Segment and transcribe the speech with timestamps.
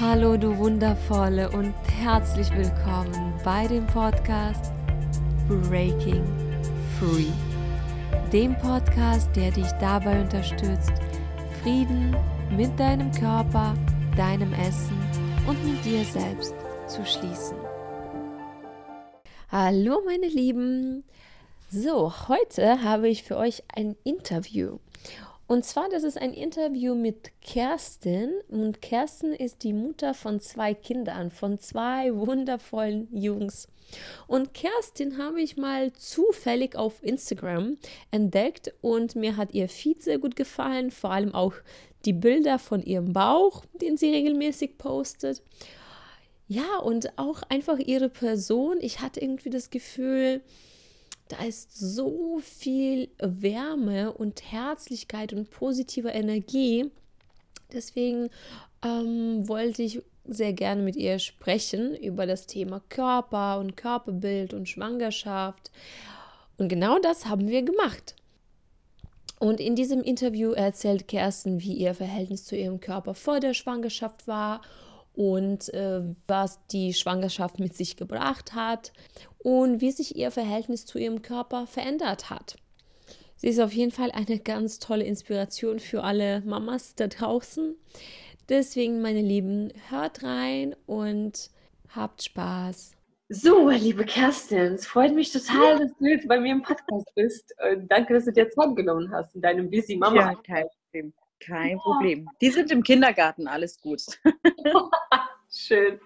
[0.00, 4.72] Hallo du wundervolle und herzlich willkommen bei dem Podcast
[5.46, 6.24] Breaking
[6.98, 7.30] Free.
[8.32, 10.90] Dem Podcast, der dich dabei unterstützt,
[11.62, 12.16] Frieden
[12.50, 13.74] mit deinem Körper,
[14.16, 14.98] deinem Essen
[15.46, 16.56] und mit dir selbst
[16.88, 17.56] zu schließen.
[19.52, 21.04] Hallo meine Lieben.
[21.70, 24.78] So, heute habe ich für euch ein Interview.
[25.46, 28.32] Und zwar, das ist ein Interview mit Kerstin.
[28.48, 33.68] Und Kerstin ist die Mutter von zwei Kindern, von zwei wundervollen Jungs.
[34.26, 37.76] Und Kerstin habe ich mal zufällig auf Instagram
[38.10, 41.52] entdeckt und mir hat ihr Feed sehr gut gefallen, vor allem auch
[42.04, 45.42] die Bilder von ihrem Bauch, den sie regelmäßig postet.
[46.48, 48.78] Ja, und auch einfach ihre Person.
[48.80, 50.42] Ich hatte irgendwie das Gefühl,
[51.28, 56.90] da ist so viel Wärme und Herzlichkeit und positive Energie.
[57.72, 58.28] Deswegen
[58.84, 64.68] ähm, wollte ich sehr gerne mit ihr sprechen über das Thema Körper und Körperbild und
[64.68, 65.70] Schwangerschaft.
[66.56, 68.14] Und genau das haben wir gemacht.
[69.38, 74.26] Und in diesem Interview erzählt Kerstin, wie ihr Verhältnis zu ihrem Körper vor der Schwangerschaft
[74.26, 74.62] war
[75.14, 78.92] und äh, was die Schwangerschaft mit sich gebracht hat
[79.38, 82.56] und wie sich ihr Verhältnis zu ihrem Körper verändert hat.
[83.36, 87.76] Sie ist auf jeden Fall eine ganz tolle Inspiration für alle Mamas da draußen.
[88.48, 91.50] Deswegen, meine Lieben, hört rein und
[91.94, 92.92] habt Spaß.
[93.30, 97.54] So, liebe Kerstin, es freut mich total, dass du jetzt bei mir im Podcast bist.
[97.70, 100.32] Und danke, dass du dir Zeit genommen hast in deinem Busy Mama.
[100.46, 100.62] Ja,
[101.44, 102.28] kein Problem.
[102.40, 104.02] Die sind im Kindergarten, alles gut.
[105.50, 106.00] Schön.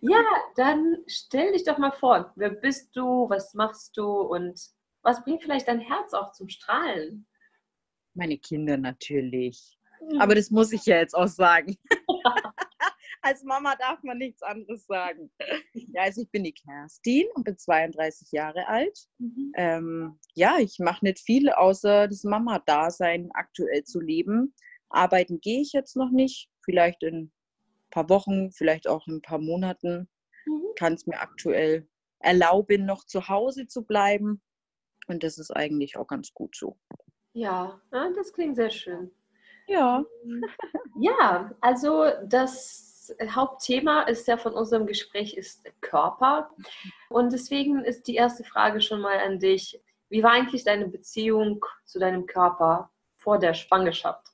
[0.00, 0.24] Ja,
[0.56, 2.32] dann stell dich doch mal vor.
[2.36, 3.28] Wer bist du?
[3.28, 4.06] Was machst du?
[4.06, 4.58] Und
[5.02, 7.26] was bringt vielleicht dein Herz auch zum Strahlen?
[8.14, 9.78] Meine Kinder natürlich.
[10.00, 10.20] Mhm.
[10.20, 11.76] Aber das muss ich ja jetzt auch sagen.
[13.22, 15.30] Als Mama darf man nichts anderes sagen.
[15.74, 18.98] Ja, also ich bin die Kerstin und bin 32 Jahre alt.
[19.18, 19.52] Mhm.
[19.56, 24.54] Ähm, ja, ich mache nicht viel, außer das Mama-Dasein aktuell zu leben.
[24.90, 26.48] Arbeiten gehe ich jetzt noch nicht.
[26.62, 27.32] Vielleicht in ein
[27.90, 30.08] paar Wochen, vielleicht auch in ein paar Monaten.
[30.46, 30.64] Mhm.
[30.76, 34.42] Kann es mir aktuell erlauben, noch zu Hause zu bleiben.
[35.06, 36.76] Und das ist eigentlich auch ganz gut so.
[37.32, 39.10] Ja, das klingt sehr schön.
[39.66, 40.04] Ja.
[40.96, 46.50] Ja, also das Hauptthema ist ja von unserem Gespräch ist Körper.
[47.08, 49.80] Und deswegen ist die erste Frage schon mal an dich.
[50.10, 54.29] Wie war eigentlich deine Beziehung zu deinem Körper vor der Schwangerschaft?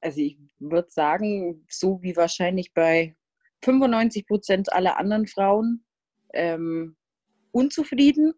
[0.00, 3.16] Also ich würde sagen, so wie wahrscheinlich bei
[3.64, 5.84] 95 Prozent aller anderen Frauen,
[6.34, 6.96] ähm,
[7.50, 8.34] unzufrieden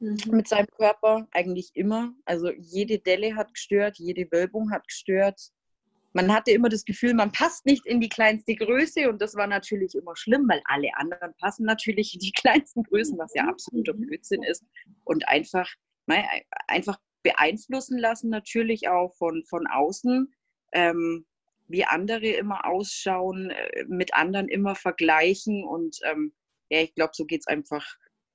[0.00, 0.18] mhm.
[0.30, 2.12] mit seinem Körper, eigentlich immer.
[2.24, 5.50] Also jede Delle hat gestört, jede Wölbung hat gestört
[6.12, 9.46] man hatte immer das Gefühl, man passt nicht in die kleinste Größe und das war
[9.46, 13.94] natürlich immer schlimm, weil alle anderen passen natürlich in die kleinsten Größen, was ja absoluter
[13.94, 14.64] Blödsinn ist
[15.04, 15.68] und einfach,
[16.66, 20.32] einfach beeinflussen lassen natürlich auch von, von außen,
[20.72, 21.26] ähm,
[21.68, 26.32] wie andere immer ausschauen, äh, mit anderen immer vergleichen und ähm,
[26.70, 27.84] ja, ich glaube, so geht es einfach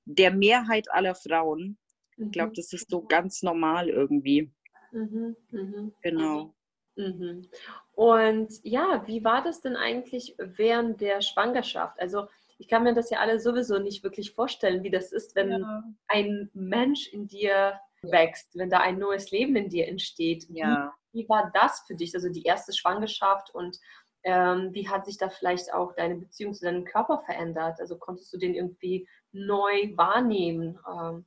[0.05, 1.77] der Mehrheit aller Frauen.
[2.17, 2.55] Ich glaube, mhm.
[2.55, 4.51] das ist so ganz normal irgendwie.
[4.91, 5.91] Mhm, mh.
[6.01, 6.53] Genau.
[6.95, 7.47] Mhm.
[7.93, 11.99] Und ja, wie war das denn eigentlich während der Schwangerschaft?
[11.99, 12.27] Also
[12.59, 15.83] ich kann mir das ja alle sowieso nicht wirklich vorstellen, wie das ist, wenn ja.
[16.07, 20.45] ein Mensch in dir wächst, wenn da ein neues Leben in dir entsteht.
[20.49, 20.93] Ja.
[21.13, 23.79] Wie, war das für dich, also die erste Schwangerschaft und
[24.23, 27.79] ähm, wie hat sich da vielleicht auch deine Beziehung zu deinem Körper verändert?
[27.79, 30.79] Also konntest du den irgendwie neu wahrnehmen?
[30.89, 31.25] Ähm,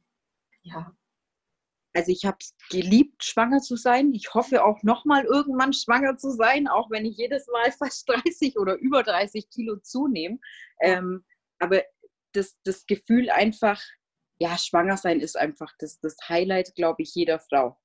[0.63, 0.95] ja.
[1.95, 4.13] Also ich habe es geliebt, schwanger zu sein.
[4.13, 8.59] Ich hoffe auch nochmal irgendwann schwanger zu sein, auch wenn ich jedes Mal fast 30
[8.59, 10.39] oder über 30 Kilo zunehme.
[10.81, 11.25] Ähm,
[11.59, 11.83] aber
[12.33, 13.83] das, das Gefühl einfach,
[14.39, 17.79] ja, schwanger sein ist einfach das, das Highlight, glaube ich, jeder Frau.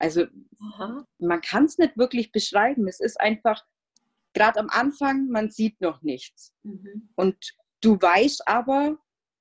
[0.00, 0.26] Also
[0.58, 1.06] Aha.
[1.18, 2.88] man kann es nicht wirklich beschreiben.
[2.88, 3.64] Es ist einfach,
[4.32, 6.52] gerade am Anfang, man sieht noch nichts.
[6.62, 7.10] Mhm.
[7.14, 7.36] Und
[7.80, 8.98] du weißt aber,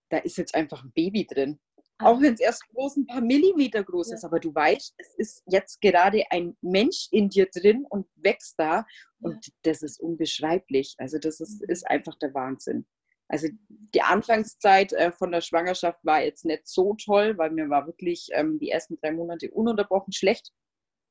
[0.09, 1.59] da ist jetzt einfach ein Baby drin.
[2.01, 4.15] Auch wenn es erst groß ein paar Millimeter groß ja.
[4.15, 8.55] ist, aber du weißt, es ist jetzt gerade ein Mensch in dir drin und wächst
[8.57, 8.85] da
[9.21, 9.53] und ja.
[9.63, 10.95] das ist unbeschreiblich.
[10.97, 11.69] Also das ist, mhm.
[11.69, 12.85] ist einfach der Wahnsinn.
[13.29, 13.47] Also
[13.93, 18.27] die Anfangszeit äh, von der Schwangerschaft war jetzt nicht so toll, weil mir war wirklich
[18.33, 20.51] ähm, die ersten drei Monate ununterbrochen schlecht.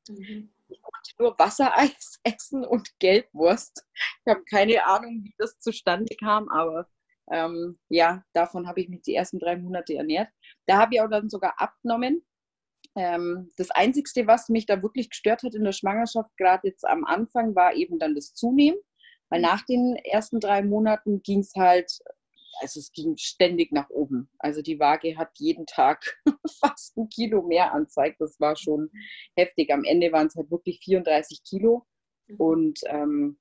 [0.09, 0.53] Mhm.
[0.69, 3.87] Ich konnte nur Wassereis essen und Gelbwurst.
[4.27, 6.89] Ich habe keine Ahnung, wie das zustande kam, aber
[7.31, 10.29] ähm, ja, davon habe ich mich die ersten drei Monate ernährt.
[10.67, 12.25] Da habe ich auch dann sogar abgenommen.
[12.97, 17.05] Ähm, das Einzige, was mich da wirklich gestört hat in der Schwangerschaft, gerade jetzt am
[17.05, 18.79] Anfang, war eben dann das Zunehmen.
[19.31, 22.01] Weil nach den ersten drei Monaten ging es halt,
[22.61, 24.31] also es ging ständig nach oben.
[24.39, 26.21] Also die Waage hat jeden Tag
[26.61, 28.21] fast ein Kilo mehr anzeigt.
[28.21, 28.91] Das war schon
[29.37, 29.73] heftig.
[29.73, 31.87] Am Ende waren es halt wirklich 34 Kilo.
[32.27, 32.37] Mhm.
[32.37, 33.39] Und ähm,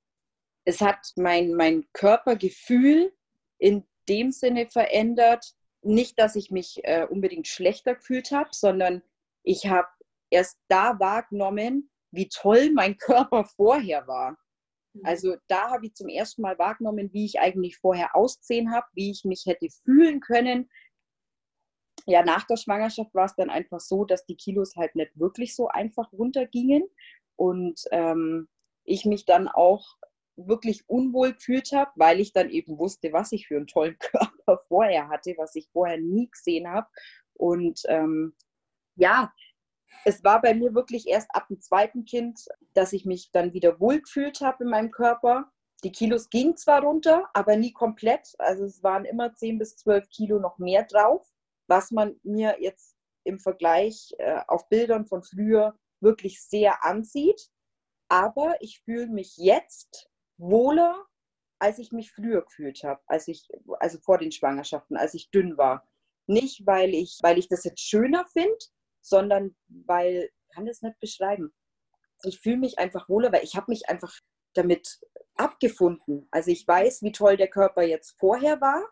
[0.64, 3.12] es hat mein, mein Körpergefühl
[3.58, 5.54] in dem Sinne verändert.
[5.82, 9.02] Nicht, dass ich mich äh, unbedingt schlechter gefühlt habe, sondern
[9.42, 9.88] ich habe
[10.30, 14.36] erst da wahrgenommen, wie toll mein Körper vorher war.
[14.98, 15.06] Mhm.
[15.06, 19.10] Also da habe ich zum ersten Mal wahrgenommen, wie ich eigentlich vorher ausgesehen habe, wie
[19.10, 20.68] ich mich hätte fühlen können.
[22.06, 25.54] Ja, nach der Schwangerschaft war es dann einfach so, dass die Kilos halt nicht wirklich
[25.54, 26.84] so einfach runtergingen
[27.36, 28.48] und ähm,
[28.84, 29.84] ich mich dann auch
[30.36, 34.62] wirklich unwohl gefühlt habe, weil ich dann eben wusste, was ich für einen tollen Körper
[34.68, 36.88] vorher hatte, was ich vorher nie gesehen habe.
[37.34, 38.34] Und ähm,
[38.96, 39.32] ja,
[40.04, 43.80] es war bei mir wirklich erst ab dem zweiten Kind, dass ich mich dann wieder
[43.80, 45.50] wohl gefühlt habe in meinem Körper.
[45.84, 48.34] Die Kilos gingen zwar runter, aber nie komplett.
[48.38, 51.26] Also es waren immer 10 bis 12 Kilo noch mehr drauf,
[51.66, 57.50] was man mir jetzt im Vergleich äh, auf Bildern von früher wirklich sehr ansieht.
[58.08, 60.08] Aber ich fühle mich jetzt
[60.38, 61.04] wohler,
[61.58, 63.48] als ich mich früher gefühlt habe, als ich,
[63.80, 65.86] also vor den Schwangerschaften, als ich dünn war.
[66.26, 68.56] Nicht, weil ich, weil ich das jetzt schöner finde,
[69.08, 71.52] sondern weil, ich kann das nicht beschreiben.
[72.24, 74.12] Ich fühle mich einfach wohler, weil ich habe mich einfach
[74.54, 75.00] damit
[75.36, 76.26] abgefunden.
[76.30, 78.84] Also ich weiß, wie toll der Körper jetzt vorher war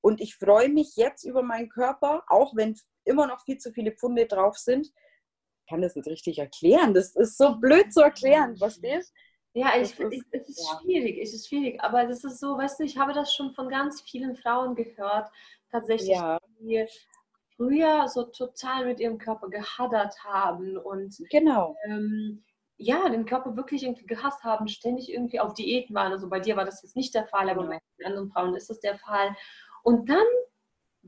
[0.00, 3.92] und ich freue mich jetzt über meinen Körper, auch wenn immer noch viel zu viele
[3.92, 4.86] Pfunde drauf sind.
[4.86, 6.94] Ich kann das nicht richtig erklären.
[6.94, 9.12] Das ist so blöd zu erklären, verstehst
[9.54, 10.80] ja, ich, ich, es ist ja.
[10.80, 13.68] schwierig, es ist schwierig, aber das ist so, weißt du, ich habe das schon von
[13.68, 15.30] ganz vielen Frauen gehört,
[15.70, 16.38] tatsächlich, ja.
[16.58, 16.84] die
[17.56, 21.76] früher so total mit ihrem Körper gehadert haben und genau.
[21.86, 22.44] Ähm,
[22.76, 26.12] ja, den Körper wirklich irgendwie gehasst haben, ständig irgendwie auf Diäten waren.
[26.12, 27.78] Also bei dir war das jetzt nicht der Fall, aber ja.
[27.98, 29.36] bei anderen Frauen ist das der Fall.
[29.84, 30.26] Und dann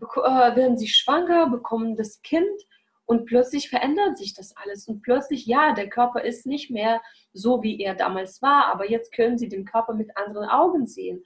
[0.01, 2.61] äh, werden sie schwanger, bekommen das Kind
[3.05, 4.87] und plötzlich verändert sich das alles.
[4.87, 7.01] Und plötzlich, ja, der Körper ist nicht mehr
[7.33, 11.25] so, wie er damals war, aber jetzt können sie den Körper mit anderen Augen sehen.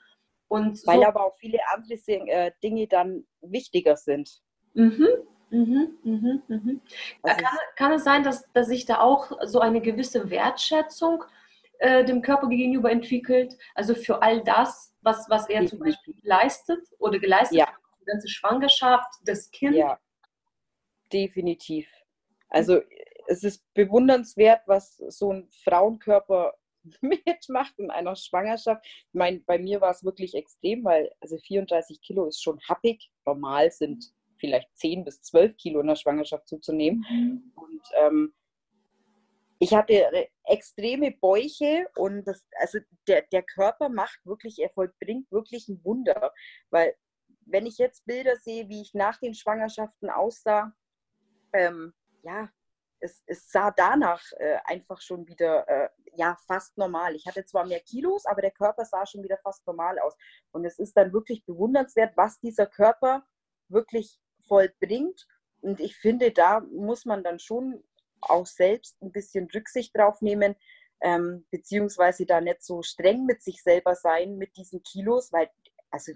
[0.48, 4.42] Und Weil so aber auch viele andere äh, Dinge dann wichtiger sind.
[4.74, 5.08] Mhm,
[5.50, 6.80] mhm, mhm, mhm.
[7.22, 11.24] Also kann, kann, es sein, dass, dass sich da auch so eine gewisse Wertschätzung
[11.78, 13.56] äh, dem Körper gegenüber entwickelt?
[13.74, 17.66] Also für all das, was, was er zum Beispiel leistet oder geleistet ja.
[17.66, 19.76] hat, die ganze Schwangerschaft, das Kind?
[19.76, 19.98] Ja,
[21.12, 21.88] definitiv.
[22.48, 22.80] Also
[23.26, 26.54] es ist bewundernswert, was so ein Frauenkörper
[27.00, 28.84] mitmacht in einer Schwangerschaft.
[28.84, 33.10] Ich meine, bei mir war es wirklich extrem, weil also 34 Kilo ist schon happig.
[33.24, 37.04] Normal sind vielleicht 10 bis 12 Kilo in der Schwangerschaft zuzunehmen.
[37.10, 37.52] Mhm.
[37.54, 38.34] Und ähm,
[39.58, 45.68] ich hatte extreme Bäuche und das, also der, der Körper macht wirklich, er vollbringt wirklich
[45.68, 46.32] ein Wunder.
[46.70, 46.94] Weil
[47.44, 50.72] wenn ich jetzt Bilder sehe, wie ich nach den Schwangerschaften aussah,
[51.52, 51.92] ähm,
[52.22, 52.48] ja,
[53.00, 57.14] es, es, sah danach äh, einfach schon wieder äh, ja fast normal.
[57.14, 60.14] Ich hatte zwar mehr Kilos, aber der Körper sah schon wieder fast normal aus.
[60.52, 63.26] Und es ist dann wirklich bewundernswert, was dieser Körper
[63.68, 64.18] wirklich
[64.50, 65.28] vollbringt.
[65.60, 67.84] Und ich finde, da muss man dann schon
[68.20, 70.56] auch selbst ein bisschen Rücksicht drauf nehmen,
[71.00, 75.48] ähm, beziehungsweise da nicht so streng mit sich selber sein mit diesen Kilos, weil
[75.90, 76.12] also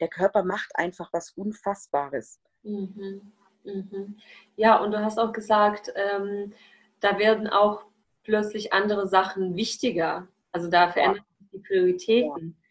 [0.00, 2.40] der Körper macht einfach was Unfassbares.
[2.62, 3.32] Mhm.
[3.64, 4.18] Mhm.
[4.56, 6.52] Ja, und du hast auch gesagt, ähm,
[7.00, 7.84] da werden auch
[8.24, 10.28] plötzlich andere Sachen wichtiger.
[10.52, 12.56] Also da verändern sich die Prioritäten.
[12.58, 12.67] Ja,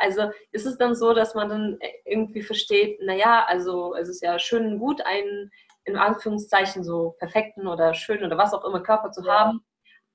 [0.00, 4.38] also ist es dann so, dass man dann irgendwie versteht, naja, also es ist ja
[4.38, 5.50] schön und gut, einen
[5.84, 9.38] in Anführungszeichen so perfekten oder schönen oder was auch immer Körper zu ja.
[9.38, 9.64] haben,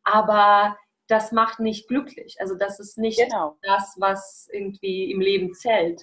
[0.04, 0.78] aber
[1.08, 2.36] das macht nicht glücklich.
[2.40, 3.58] Also das ist nicht genau.
[3.62, 6.02] das, was irgendwie im Leben zählt.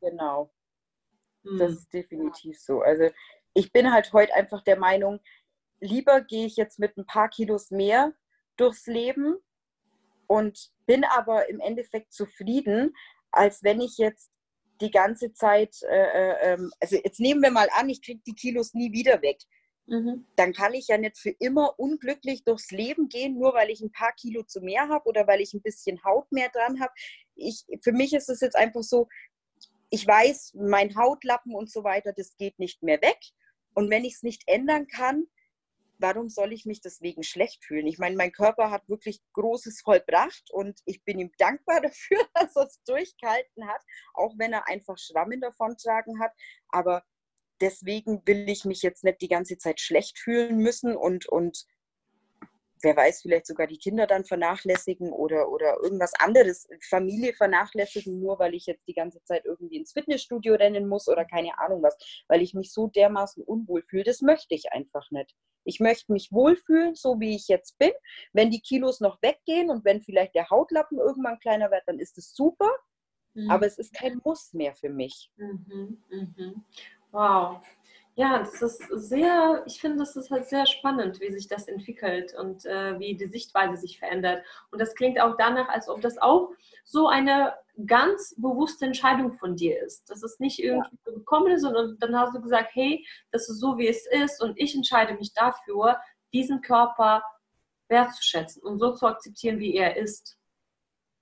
[0.00, 0.50] Genau.
[1.44, 1.58] Hm.
[1.58, 2.80] Das ist definitiv so.
[2.80, 3.10] Also
[3.54, 5.20] ich bin halt heute einfach der Meinung,
[5.80, 8.12] lieber gehe ich jetzt mit ein paar Kilos mehr
[8.56, 9.36] durchs Leben
[10.26, 12.94] und bin aber im Endeffekt zufrieden,
[13.30, 14.30] als wenn ich jetzt
[14.80, 18.34] die ganze Zeit, äh, äh, ähm, also jetzt nehmen wir mal an, ich kriege die
[18.34, 19.38] Kilos nie wieder weg.
[19.86, 20.26] Mhm.
[20.36, 23.92] Dann kann ich ja nicht für immer unglücklich durchs Leben gehen, nur weil ich ein
[23.92, 26.92] paar Kilo zu mehr habe oder weil ich ein bisschen Haut mehr dran habe.
[27.36, 29.08] Ich, für mich ist es jetzt einfach so,
[29.90, 33.18] ich weiß, mein Hautlappen und so weiter, das geht nicht mehr weg.
[33.74, 35.26] Und wenn ich es nicht ändern kann,
[35.98, 37.86] warum soll ich mich deswegen schlecht fühlen?
[37.86, 42.56] Ich meine, mein Körper hat wirklich Großes vollbracht und ich bin ihm dankbar dafür, dass
[42.56, 43.82] er es durchgehalten hat,
[44.14, 46.32] auch wenn er einfach Schrammen davontragen hat.
[46.68, 47.02] Aber
[47.60, 51.66] deswegen will ich mich jetzt nicht die ganze Zeit schlecht fühlen müssen und, und
[52.82, 58.38] wer weiß, vielleicht sogar die Kinder dann vernachlässigen oder, oder irgendwas anderes, Familie vernachlässigen, nur
[58.38, 61.96] weil ich jetzt die ganze Zeit irgendwie ins Fitnessstudio rennen muss oder keine Ahnung was,
[62.28, 64.04] weil ich mich so dermaßen unwohl fühle.
[64.04, 65.34] Das möchte ich einfach nicht.
[65.64, 67.90] Ich möchte mich wohlfühlen, so wie ich jetzt bin.
[68.32, 72.18] Wenn die Kilos noch weggehen und wenn vielleicht der Hautlappen irgendwann kleiner wird, dann ist
[72.18, 72.70] es super.
[73.34, 73.50] Mhm.
[73.50, 75.30] Aber es ist kein Muss mehr für mich.
[75.36, 76.64] Mhm, mhm.
[77.10, 77.60] Wow.
[78.18, 82.32] Ja, das ist sehr, ich finde, das ist halt sehr spannend, wie sich das entwickelt
[82.32, 84.42] und äh, wie die Sichtweise sich verändert.
[84.70, 86.50] Und das klingt auch danach, als ob das auch
[86.82, 87.52] so eine
[87.84, 90.08] ganz bewusste Entscheidung von dir ist.
[90.08, 91.12] Das ist nicht irgendwie ja.
[91.12, 94.58] gekommen ist und dann hast du gesagt, hey, das ist so, wie es ist und
[94.58, 96.00] ich entscheide mich dafür,
[96.32, 97.22] diesen Körper
[97.88, 100.38] wertzuschätzen und so zu akzeptieren, wie er ist.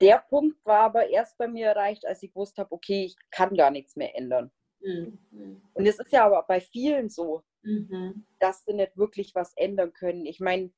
[0.01, 3.57] Der Punkt war aber erst bei mir erreicht, als ich gewusst habe, okay, ich kann
[3.57, 4.53] gar nichts mehr ändern.
[4.85, 5.63] Mhm.
[5.73, 8.27] Und es ist ja aber bei vielen so, mhm.
[8.39, 10.27] dass sie nicht wirklich was ändern können.
[10.27, 10.71] Ich meine,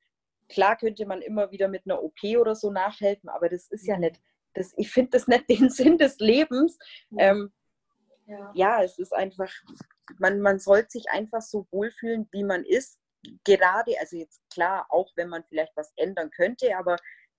[0.47, 3.95] klar könnte man immer wieder mit einer OP oder so nachhelfen, aber das ist ja
[3.95, 4.01] mhm.
[4.01, 4.21] nicht,
[4.53, 6.77] das, ich finde das nicht den Sinn des Lebens.
[7.11, 7.31] Ja.
[7.31, 7.51] Ähm,
[8.25, 8.51] ja.
[8.55, 8.83] ja.
[8.83, 9.51] es ist einfach,
[10.19, 12.99] man, man sollte sich einfach so wohlfühlen, wie man ist.
[13.43, 16.95] Gerade, also jetzt klar, auch wenn man vielleicht was ändern könnte, aber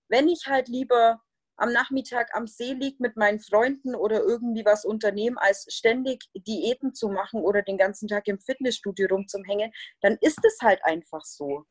[0.08, 1.22] wenn ich halt lieber
[1.58, 6.94] am Nachmittag am See liegt mit meinen Freunden oder irgendwie was unternehmen, als ständig Diäten
[6.94, 11.64] zu machen oder den ganzen Tag im Fitnessstudio rumzuhängen, dann ist es halt einfach so.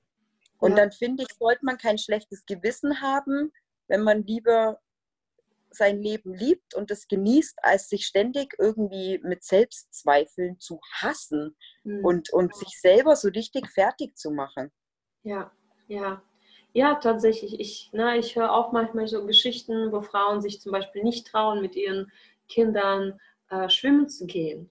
[0.59, 0.77] Und ja.
[0.77, 3.53] dann finde ich, sollte man kein schlechtes Gewissen haben,
[3.87, 4.79] wenn man lieber
[5.69, 12.03] sein Leben liebt und es genießt, als sich ständig irgendwie mit Selbstzweifeln zu hassen mhm.
[12.03, 14.71] und, und sich selber so richtig fertig zu machen.
[15.23, 15.51] Ja,
[15.87, 16.21] ja.
[16.77, 17.59] Ja, tatsächlich.
[17.59, 21.59] Ich, ne, ich höre auch manchmal so Geschichten, wo Frauen sich zum Beispiel nicht trauen,
[21.59, 22.11] mit ihren
[22.47, 23.19] Kindern
[23.49, 24.69] äh, schwimmen zu gehen.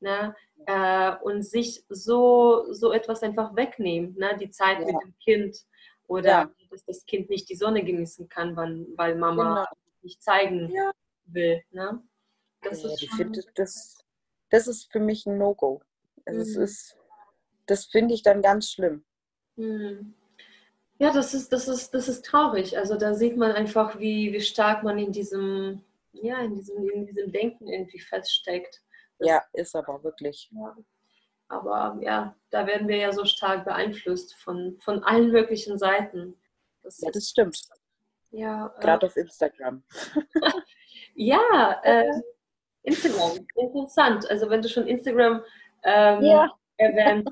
[0.00, 0.34] Ne?
[0.66, 4.36] Äh, und sich so, so etwas einfach wegnehmen, ne?
[4.36, 4.86] die Zeit ja.
[4.86, 5.64] mit dem Kind
[6.08, 6.50] oder ja.
[6.72, 9.82] dass das Kind nicht die Sonne genießen kann, weil, weil Mama genau.
[10.02, 10.90] nicht zeigen ja.
[11.26, 11.62] will.
[11.70, 12.02] Ne?
[12.62, 13.16] Das, ist schon...
[13.16, 14.04] find, das,
[14.50, 15.82] das ist für mich ein No-Go.
[16.26, 16.68] Also mhm.
[17.66, 19.04] das finde ich dann ganz schlimm.
[19.54, 20.14] Mhm.
[20.98, 22.78] Ja, das ist, das ist, das ist traurig.
[22.78, 25.82] Also da sieht man einfach, wie, wie stark man in diesem,
[26.12, 28.82] ja, in diesem, in diesem Denken irgendwie feststeckt.
[29.18, 30.50] Das, ja, ist aber wirklich.
[30.52, 30.76] Ja.
[31.48, 36.36] Aber ja, da werden wir ja so stark beeinflusst von, von allen möglichen Seiten.
[36.82, 37.60] Das ja, das stimmt.
[38.30, 39.82] Ja, Gerade äh, auf Instagram.
[41.14, 42.10] ja, äh,
[42.82, 44.30] Instagram, interessant.
[44.30, 45.42] Also wenn du schon Instagram
[45.84, 46.52] ähm, ja.
[46.76, 47.28] erwähnt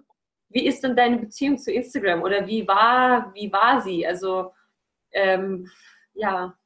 [0.52, 4.06] wie ist denn deine Beziehung zu Instagram oder wie war, wie war sie?
[4.06, 4.52] Also,
[5.12, 5.70] ähm,
[6.14, 6.56] ja,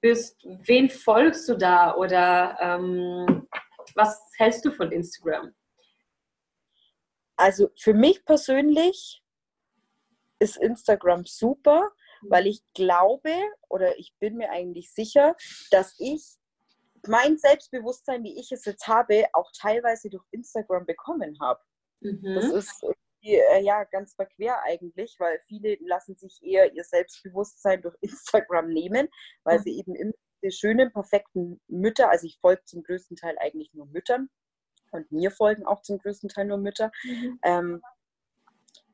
[0.00, 3.48] bist, wen folgst du da oder ähm,
[3.94, 5.54] was hältst du von Instagram?
[7.36, 9.22] Also für mich persönlich
[10.40, 13.32] ist Instagram super, weil ich glaube
[13.68, 15.36] oder ich bin mir eigentlich sicher,
[15.70, 16.24] dass ich
[17.06, 21.60] mein Selbstbewusstsein, wie ich es jetzt habe, auch teilweise durch Instagram bekommen habe.
[22.00, 22.34] Mhm.
[22.34, 22.84] Das ist
[23.22, 29.08] äh, ja ganz verquer eigentlich, weil viele lassen sich eher ihr Selbstbewusstsein durch Instagram nehmen,
[29.44, 29.62] weil mhm.
[29.62, 30.12] sie eben immer
[30.42, 34.28] diese schönen, perfekten Mütter, also ich folge zum größten Teil eigentlich nur Müttern
[34.92, 36.90] und mir folgen auch zum größten Teil nur Mütter.
[37.04, 37.38] Mhm.
[37.42, 37.82] Ähm,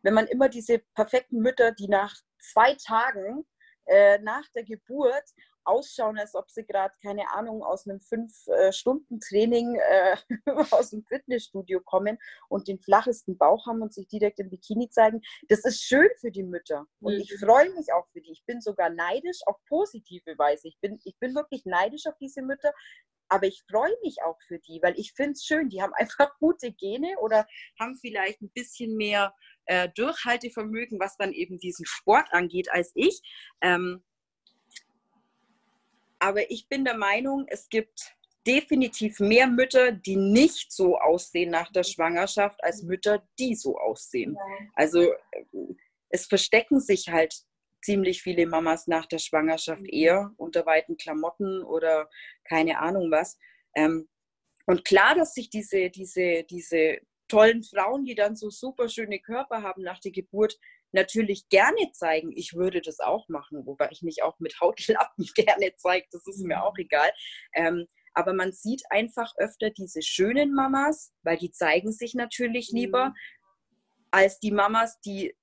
[0.03, 3.47] wenn man immer diese perfekten Mütter, die nach zwei Tagen
[3.87, 5.25] äh, nach der Geburt
[5.65, 10.17] ausschauen, als ob sie gerade, keine Ahnung, aus einem Fünf-Stunden-Training äh,
[10.71, 12.19] aus dem Fitnessstudio kommen
[12.49, 15.23] und den flachesten Bauch haben und sich direkt im Bikini zeigen.
[15.49, 16.87] Das ist schön für die Mütter.
[17.01, 17.21] Und mhm.
[17.21, 18.33] ich freue mich auch für die.
[18.33, 20.69] Ich bin sogar neidisch auf positive Weise.
[20.69, 22.73] Ich bin, ich bin wirklich neidisch auf diese Mütter.
[23.29, 25.69] Aber ich freue mich auch für die, weil ich finde es schön.
[25.69, 27.47] Die haben einfach gute Gene oder
[27.81, 29.35] haben vielleicht ein bisschen mehr
[29.67, 33.23] äh, Durchhaltevermögen, was dann eben diesen Sport angeht, als ich.
[33.63, 34.05] Ähm,
[36.25, 38.17] aber ich bin der Meinung, es gibt
[38.47, 44.35] definitiv mehr Mütter, die nicht so aussehen nach der Schwangerschaft, als Mütter, die so aussehen.
[44.75, 45.13] Also
[46.09, 47.35] es verstecken sich halt
[47.83, 49.91] ziemlich viele Mamas nach der Schwangerschaft mhm.
[49.91, 52.09] eher unter weiten Klamotten oder
[52.49, 53.39] keine Ahnung was.
[53.77, 54.09] Ähm,
[54.65, 59.63] und klar, dass sich diese, diese, diese tollen Frauen, die dann so super schöne Körper
[59.63, 60.59] haben nach der Geburt,
[60.95, 62.33] natürlich gerne zeigen.
[62.35, 66.07] Ich würde das auch machen, wobei ich mich auch mit Hautlappen gerne zeige.
[66.11, 67.11] Das ist mir auch egal.
[67.55, 73.09] Ähm, aber man sieht einfach öfter diese schönen Mamas, weil die zeigen sich natürlich lieber,
[73.09, 73.15] mhm.
[74.13, 75.37] als die Mamas, die,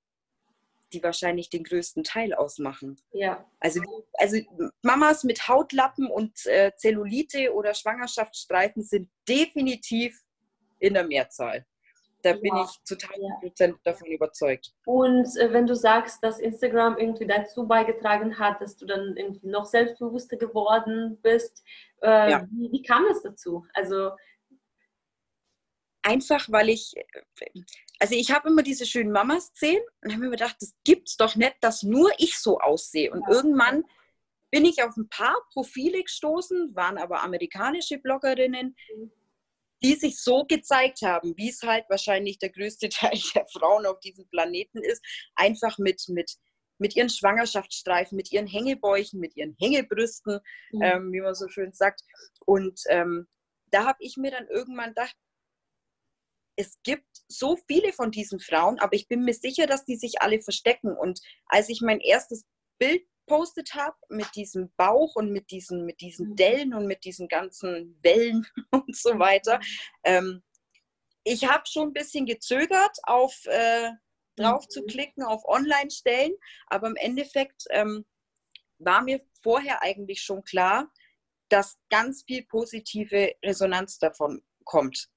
[0.93, 2.96] die wahrscheinlich den größten Teil ausmachen.
[3.12, 3.46] Ja.
[3.60, 3.81] Also,
[4.13, 4.38] also
[4.81, 10.17] Mamas mit Hautlappen und äh, Zellulite oder Schwangerschaftsstreifen sind definitiv
[10.79, 11.65] in der Mehrzahl.
[12.22, 12.63] Da bin ja.
[12.63, 14.74] ich zu 1000 Prozent davon überzeugt.
[14.86, 19.48] Und äh, wenn du sagst, dass Instagram irgendwie dazu beigetragen hat, dass du dann irgendwie
[19.48, 21.63] noch selbstbewusster geworden bist,
[22.01, 22.48] äh, ja.
[22.51, 23.66] wie, wie, kam es dazu?
[23.74, 24.12] Also
[26.04, 26.94] einfach, weil ich,
[28.00, 31.56] also ich habe immer diese schönen Mamas-Szenen und habe mir gedacht, das gibt's doch nicht,
[31.62, 33.12] dass nur ich so aussehe.
[33.12, 33.36] Und ja.
[33.36, 33.84] irgendwann
[34.50, 39.12] bin ich auf ein paar Profile gestoßen, waren aber amerikanische Bloggerinnen, mhm
[39.84, 44.00] die sich so gezeigt haben, wie es halt wahrscheinlich der größte Teil der Frauen auf
[44.00, 45.04] diesem Planeten ist,
[45.36, 46.36] einfach mit, mit,
[46.78, 50.40] mit ihren Schwangerschaftsstreifen, mit ihren Hängebäuchen, mit ihren Hängebrüsten,
[50.72, 50.82] mhm.
[50.82, 52.02] ähm, wie man so schön sagt.
[52.46, 53.28] Und ähm,
[53.72, 55.16] da habe ich mir dann irgendwann gedacht,
[56.58, 60.22] es gibt so viele von diesen Frauen, aber ich bin mir sicher, dass die sich
[60.22, 60.96] alle verstecken.
[60.96, 62.46] Und als ich mein erstes
[62.78, 66.36] Bild gepostet habe mit diesem Bauch und mit diesen, mit diesen mhm.
[66.36, 69.60] Dellen und mit diesen ganzen Wellen und so weiter.
[70.04, 70.44] Ähm,
[71.24, 73.92] ich habe schon ein bisschen gezögert, auf äh,
[74.36, 74.88] drauf zu mhm.
[74.88, 76.34] klicken, auf Online-Stellen,
[76.68, 78.06] aber im Endeffekt ähm,
[78.80, 80.92] war mir vorher eigentlich schon klar,
[81.50, 85.10] dass ganz viel positive Resonanz davon kommt.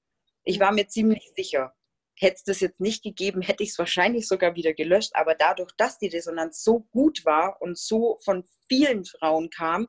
[0.43, 1.73] Ich war mir ziemlich sicher
[2.17, 5.11] hätte es das jetzt nicht gegeben, hätte ich es wahrscheinlich sogar wieder gelöscht.
[5.15, 9.87] Aber dadurch, dass die Resonanz so gut war und so von vielen Frauen kam,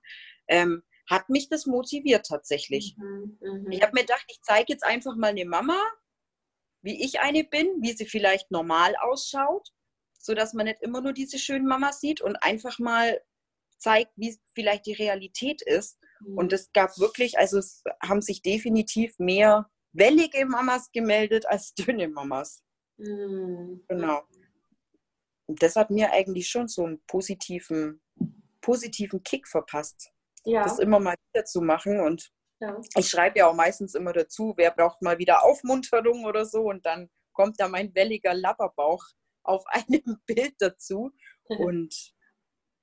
[0.49, 2.97] ähm, hat mich das motiviert tatsächlich.
[2.99, 3.71] Mhm, mh.
[3.71, 5.81] Ich habe mir gedacht, ich zeige jetzt einfach mal eine Mama,
[6.83, 9.69] wie ich eine bin, wie sie vielleicht normal ausschaut,
[10.19, 13.21] sodass man nicht immer nur diese schönen Mamas sieht und einfach mal
[13.79, 15.99] zeigt, wie vielleicht die Realität ist.
[16.21, 16.39] Mhm.
[16.39, 22.09] Und es gab wirklich, also es haben sich definitiv mehr wellige Mamas gemeldet als dünne
[22.09, 22.63] Mamas.
[22.99, 23.85] Mhm.
[23.89, 24.23] Genau.
[25.47, 28.03] Und das hat mir eigentlich schon so einen positiven,
[28.61, 30.11] positiven Kick verpasst,
[30.45, 30.65] ja.
[30.65, 32.01] das immer mal wieder zu machen.
[32.01, 32.81] Und ja.
[32.97, 36.63] ich schreibe ja auch meistens immer dazu, wer braucht mal wieder Aufmunterung oder so.
[36.63, 39.05] Und dann kommt da mein welliger Lapperbauch
[39.45, 41.13] auf einem Bild dazu.
[41.49, 42.13] Und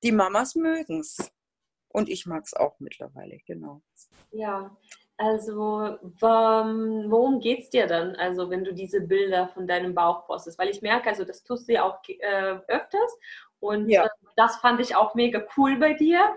[0.03, 1.17] die Mamas mögen es.
[1.89, 3.83] Und ich mag es auch mittlerweile, genau.
[4.31, 4.75] Ja,
[5.17, 10.57] also, worum geht es dir dann, also wenn du diese Bilder von deinem Bauch postest?
[10.57, 13.17] Weil ich merke, also das tust du ja auch äh, öfters
[13.59, 14.05] und ja.
[14.05, 16.35] äh, das fand ich auch mega cool bei dir.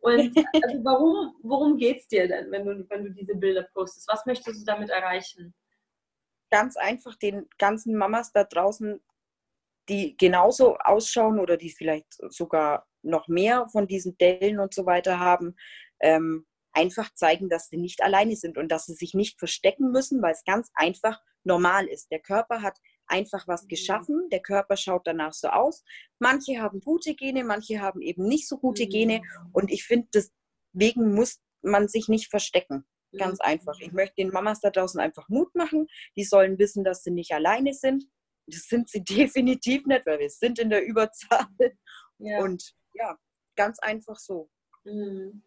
[0.00, 4.08] Und also warum, worum geht es dir denn, wenn du, wenn du diese Bilder postest?
[4.08, 5.54] Was möchtest du damit erreichen?
[6.50, 9.02] Ganz einfach den ganzen Mamas da draußen,
[9.88, 15.18] die genauso ausschauen oder die vielleicht sogar noch mehr von diesen Dellen und so weiter
[15.18, 15.56] haben,
[16.00, 16.46] ähm,
[16.78, 20.32] einfach zeigen, dass sie nicht alleine sind und dass sie sich nicht verstecken müssen, weil
[20.32, 22.10] es ganz einfach normal ist.
[22.12, 23.68] Der Körper hat einfach was mhm.
[23.68, 25.82] geschaffen, der Körper schaut danach so aus.
[26.20, 29.50] Manche haben gute Gene, manche haben eben nicht so gute Gene mhm.
[29.52, 32.84] und ich finde, deswegen muss man sich nicht verstecken.
[33.16, 33.78] Ganz einfach.
[33.80, 35.86] Ich möchte den Mamas da draußen einfach Mut machen.
[36.14, 38.04] Die sollen wissen, dass sie nicht alleine sind.
[38.46, 41.48] Das sind sie definitiv nicht, weil wir sind in der Überzahl.
[42.18, 42.40] Ja.
[42.40, 43.18] Und ja,
[43.56, 44.50] ganz einfach so.
[44.84, 45.42] Mhm.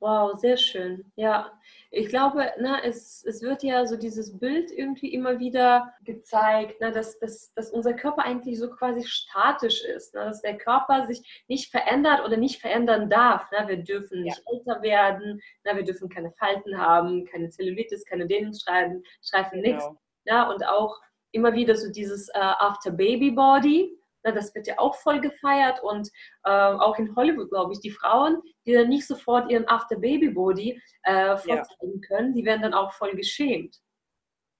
[0.00, 1.10] Wow, sehr schön.
[1.16, 1.50] Ja,
[1.90, 6.90] ich glaube, na, es, es wird ja so dieses Bild irgendwie immer wieder gezeigt, na,
[6.90, 11.44] dass, dass, dass unser Körper eigentlich so quasi statisch ist, na, dass der Körper sich
[11.48, 13.48] nicht verändert oder nicht verändern darf.
[13.52, 14.52] Na, wir dürfen nicht ja.
[14.52, 19.76] älter werden, na, wir dürfen keine Falten haben, keine Zellulitis, keine Dehnungsstreifen, Streifen, genau.
[19.76, 19.88] nichts.
[20.24, 21.00] Ja, und auch
[21.32, 23.96] immer wieder so dieses äh, After-Baby-Body,
[24.32, 26.08] das wird ja auch voll gefeiert und
[26.44, 31.36] äh, auch in Hollywood, glaube ich, die Frauen, die dann nicht sofort ihren After-Baby-Body äh,
[31.36, 32.08] vorzeigen ja.
[32.08, 33.80] können, die werden dann auch voll geschämt.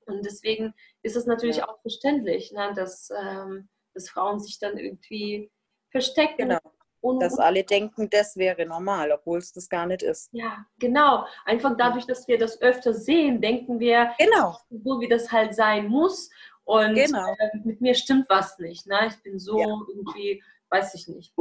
[0.07, 1.69] Und deswegen ist es natürlich ja.
[1.69, 5.51] auch verständlich, ne, dass, ähm, dass Frauen sich dann irgendwie
[5.91, 6.49] verstecken.
[6.49, 6.59] Genau.
[7.01, 10.29] Und, dass alle denken, das wäre normal, obwohl es das gar nicht ist.
[10.33, 11.25] Ja, genau.
[11.45, 14.57] Einfach dadurch, dass wir das öfter sehen, denken wir, genau.
[14.71, 16.31] so wie das halt sein muss.
[16.67, 17.33] Und genau.
[17.39, 18.87] äh, mit mir stimmt was nicht.
[18.89, 19.07] Ne?
[19.07, 19.67] Ich bin so ja.
[19.89, 21.33] irgendwie, weiß ich nicht.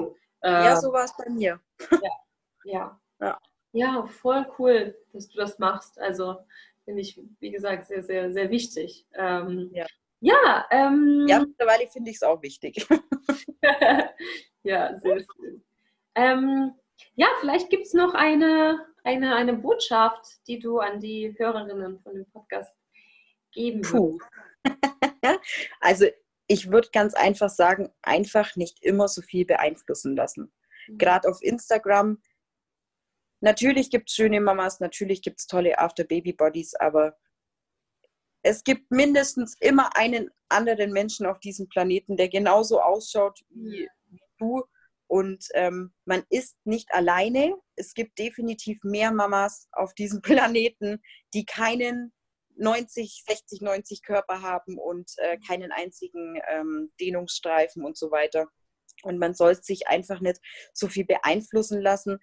[0.42, 1.60] Äh, ja, so war es bei mir.
[1.92, 2.12] Ja,
[2.64, 3.00] ja.
[3.20, 3.40] ja.
[3.72, 6.00] Ja, voll cool, dass du das machst.
[6.00, 6.38] Also
[6.86, 9.08] finde ich, wie gesagt, sehr, sehr, sehr wichtig.
[9.16, 9.86] Ähm, ja.
[10.22, 12.88] Ja, ähm, ja, mittlerweile finde ich es auch wichtig.
[14.64, 15.64] ja, sehr schön.
[16.14, 16.74] Ähm,
[17.16, 22.14] ja, vielleicht gibt es noch eine, eine, eine Botschaft, die du an die Hörerinnen von
[22.14, 22.74] dem Podcast
[23.52, 24.20] geben Puh.
[25.34, 25.70] würdest.
[25.80, 26.06] also
[26.48, 30.52] ich würde ganz einfach sagen, einfach nicht immer so viel beeinflussen lassen.
[30.88, 30.98] Mhm.
[30.98, 32.22] Gerade auf Instagram.
[33.42, 37.18] Natürlich gibt es schöne Mamas, natürlich gibt es tolle After-Baby-Bodies, aber
[38.44, 44.20] es gibt mindestens immer einen anderen Menschen auf diesem Planeten, der genauso ausschaut wie, wie
[44.38, 44.64] du.
[45.08, 47.56] Und ähm, man ist nicht alleine.
[47.76, 51.02] Es gibt definitiv mehr Mamas auf diesem Planeten,
[51.34, 52.14] die keinen
[52.58, 58.48] 90, 60, 90 Körper haben und äh, keinen einzigen ähm, Dehnungsstreifen und so weiter.
[59.04, 60.40] Und man soll sich einfach nicht
[60.74, 62.20] so viel beeinflussen lassen,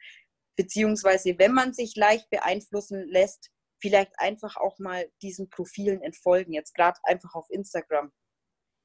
[0.56, 6.74] beziehungsweise wenn man sich leicht beeinflussen lässt, vielleicht einfach auch mal diesen Profilen entfolgen, jetzt
[6.74, 8.12] gerade einfach auf Instagram.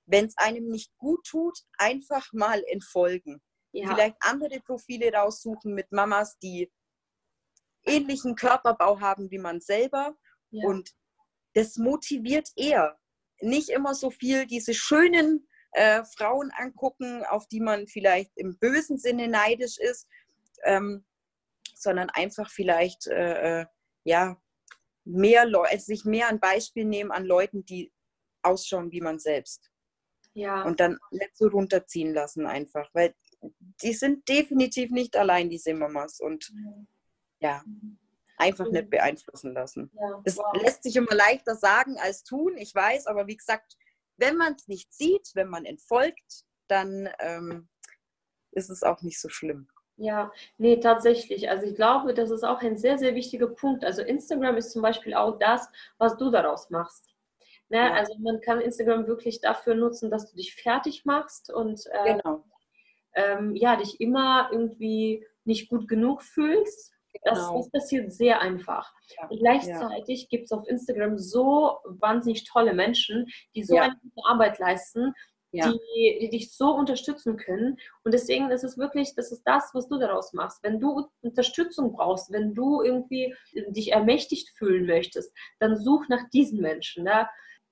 [0.05, 3.41] Wenn es einem nicht gut tut, einfach mal entfolgen.
[3.73, 3.93] Ja.
[3.93, 6.71] Vielleicht andere Profile raussuchen mit Mamas, die
[7.85, 10.17] ähnlichen Körperbau haben wie man selber.
[10.49, 10.67] Ja.
[10.67, 10.91] Und
[11.57, 12.97] das motiviert eher.
[13.41, 18.99] Nicht immer so viel diese schönen äh, Frauen angucken, auf die man vielleicht im bösen
[18.99, 20.07] Sinne neidisch ist,
[20.63, 21.03] ähm,
[21.75, 23.65] sondern einfach vielleicht äh, äh
[24.03, 24.41] ja,
[25.03, 27.91] mehr Leute, sich mehr ein Beispiel nehmen an Leuten, die
[28.41, 29.69] ausschauen wie man selbst.
[30.33, 30.63] Ja.
[30.63, 30.97] Und dann
[31.33, 33.13] so runterziehen lassen einfach, weil
[33.83, 36.21] die sind definitiv nicht allein, diese Mamas.
[36.21, 36.53] Und
[37.39, 37.63] ja,
[38.37, 39.91] einfach nicht beeinflussen lassen.
[39.93, 40.55] Ja, das wow.
[40.61, 43.77] lässt sich immer leichter sagen als tun, ich weiß, aber wie gesagt,
[44.17, 47.67] wenn man es nicht sieht, wenn man entfolgt, dann ähm,
[48.51, 49.67] ist es auch nicht so schlimm.
[49.97, 51.49] Ja, nee, tatsächlich.
[51.49, 53.83] Also ich glaube, das ist auch ein sehr, sehr wichtiger Punkt.
[53.83, 57.15] Also Instagram ist zum Beispiel auch das, was du daraus machst.
[57.69, 57.79] Ne?
[57.79, 57.93] Ja.
[57.93, 62.45] Also man kann Instagram wirklich dafür nutzen, dass du dich fertig machst und äh, genau.
[63.15, 66.93] ähm, ja, dich immer irgendwie nicht gut genug fühlst.
[67.23, 67.57] Das, genau.
[67.57, 68.93] das passiert sehr einfach.
[69.17, 69.27] Ja.
[69.27, 70.27] Und gleichzeitig ja.
[70.29, 75.13] gibt es auf Instagram so wahnsinnig tolle Menschen, die so eine gute Arbeit leisten,
[75.51, 75.71] ja.
[75.71, 77.77] die, die, dich so unterstützen können.
[78.03, 80.61] Und deswegen ist es wirklich, das ist das, was du daraus machst.
[80.63, 83.33] Wenn du Unterstützung brauchst, wenn du irgendwie
[83.69, 87.03] dich ermächtigt fühlen möchtest, dann such nach diesen Menschen.
[87.03, 87.27] Ne?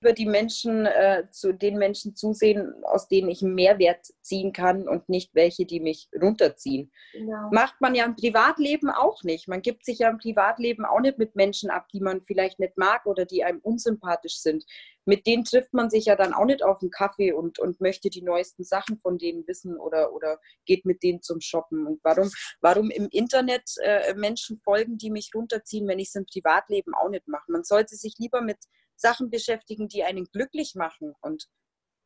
[0.06, 4.88] Über die Menschen, äh, zu den Menschen zusehen, aus denen ich einen Mehrwert ziehen kann
[4.88, 6.92] und nicht welche, die mich runterziehen.
[7.14, 7.50] Genau.
[7.52, 9.48] Macht man ja im Privatleben auch nicht.
[9.48, 12.78] Man gibt sich ja im Privatleben auch nicht mit Menschen ab, die man vielleicht nicht
[12.78, 14.64] mag oder die einem unsympathisch sind.
[15.06, 18.12] Mit denen trifft man sich ja dann auch nicht auf einen Kaffee und, und möchte
[18.12, 21.88] die neuesten Sachen von denen wissen oder, oder geht mit denen zum Shoppen.
[21.88, 22.30] Und warum,
[22.62, 27.10] warum im Internet äh, Menschen folgen, die mich runterziehen, wenn ich es im Privatleben auch
[27.10, 27.52] nicht mache?
[27.52, 28.58] Man sollte sich lieber mit
[28.96, 31.14] Sachen beschäftigen, die einen glücklich machen.
[31.22, 31.48] Und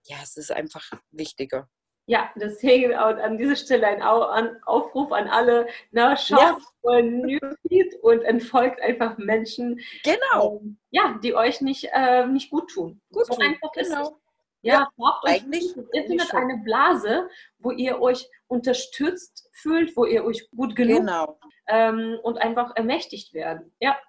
[0.06, 1.70] ja, es ist einfach wichtiger.
[2.10, 7.02] Ja, deswegen auch an dieser Stelle ein Aufruf an alle, na, schaut ja.
[7.04, 10.60] Newsfeed und entfolgt einfach Menschen, genau.
[10.60, 13.00] Ähm, ja, die euch nicht, äh, nicht gut tun.
[13.14, 13.44] Gut so tun.
[13.44, 14.20] einfach genau.
[14.64, 20.50] Ja, ja eigentlich im Internet eine Blase, wo ihr euch unterstützt fühlt, wo ihr euch
[20.50, 21.40] gut genug genau.
[21.68, 23.72] ähm, und einfach ermächtigt werden.
[23.80, 24.00] Ja.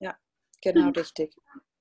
[0.00, 0.16] Ja,
[0.62, 1.32] genau richtig.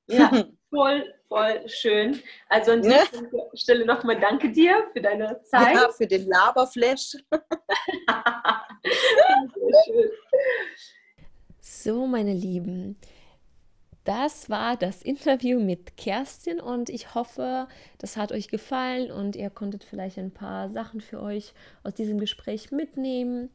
[0.09, 0.31] Ja,
[0.69, 2.21] voll, voll schön.
[2.47, 3.29] Also an dieser ne?
[3.53, 5.75] Stelle nochmal danke dir für deine Zeit.
[5.75, 7.17] Ja, für den Laberflash.
[11.61, 12.97] so, meine Lieben.
[14.05, 17.67] Das war das Interview mit Kerstin und ich hoffe,
[17.99, 22.19] das hat euch gefallen und ihr konntet vielleicht ein paar Sachen für euch aus diesem
[22.19, 23.51] Gespräch mitnehmen.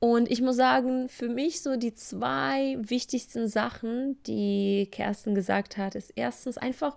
[0.00, 5.94] Und ich muss sagen, für mich so die zwei wichtigsten Sachen, die Kerstin gesagt hat,
[5.94, 6.96] ist erstens einfach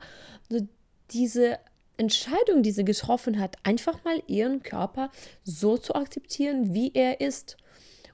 [0.49, 0.65] so
[1.11, 1.59] diese
[1.97, 5.11] Entscheidung, die sie getroffen hat, einfach mal ihren Körper
[5.43, 7.57] so zu akzeptieren, wie er ist.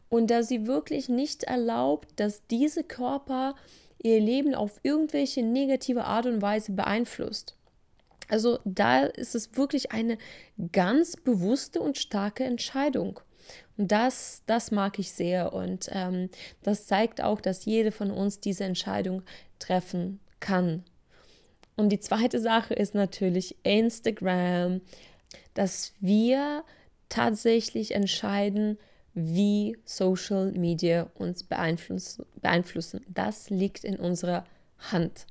[0.09, 3.55] Und dass sie wirklich nicht erlaubt, dass diese Körper
[4.01, 7.55] ihr Leben auf irgendwelche negative Art und Weise beeinflusst.
[8.27, 10.17] Also da ist es wirklich eine
[10.71, 13.19] ganz bewusste und starke Entscheidung.
[13.77, 15.53] Und das, das mag ich sehr.
[15.53, 16.29] Und ähm,
[16.63, 19.23] das zeigt auch, dass jede von uns diese Entscheidung
[19.59, 20.83] treffen kann.
[21.75, 24.81] Und die zweite Sache ist natürlich Instagram,
[25.53, 26.63] dass wir
[27.07, 28.77] tatsächlich entscheiden,
[29.13, 33.05] wie Social Media uns beeinflussen.
[33.07, 34.45] Das liegt in unserer
[34.91, 35.25] Hand.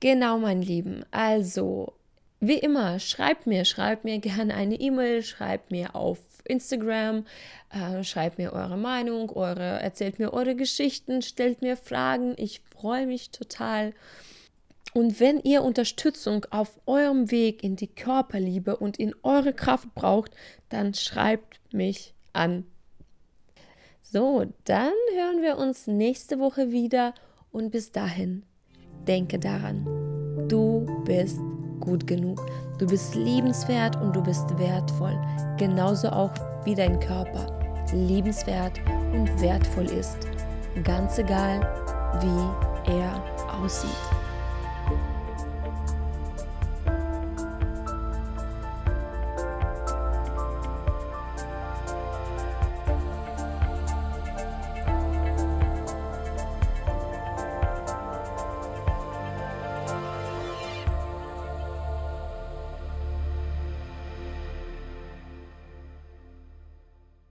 [0.00, 1.04] Genau, mein Lieben.
[1.10, 1.92] Also,
[2.40, 7.26] wie immer, schreibt mir, schreibt mir gerne eine E-Mail, schreibt mir auf Instagram,
[7.70, 12.34] äh, schreibt mir eure Meinung, eure, erzählt mir eure Geschichten, stellt mir Fragen.
[12.38, 13.92] Ich freue mich total.
[14.94, 20.32] Und wenn ihr Unterstützung auf eurem Weg in die Körperliebe und in eure Kraft braucht,
[20.68, 22.64] dann schreibt mich an.
[24.02, 27.14] So, dann hören wir uns nächste Woche wieder
[27.52, 28.42] und bis dahin,
[29.06, 29.84] denke daran,
[30.48, 31.38] du bist
[31.80, 32.40] gut genug.
[32.78, 35.18] Du bist liebenswert und du bist wertvoll,
[35.58, 36.32] genauso auch
[36.64, 37.46] wie dein Körper
[37.92, 38.80] liebenswert
[39.12, 40.18] und wertvoll ist,
[40.84, 41.60] ganz egal,
[42.20, 43.22] wie er
[43.60, 44.19] aussieht.